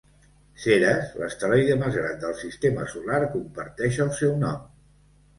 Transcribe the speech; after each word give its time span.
Ceres, 0.61 1.09
l'asteroide 1.17 1.75
més 1.81 1.91
gran 1.97 2.17
del 2.23 2.33
sistema 2.39 2.85
solar 2.93 3.19
comparteix 3.35 3.99
el 4.07 4.11
seu 4.21 4.33
nom. 4.45 4.57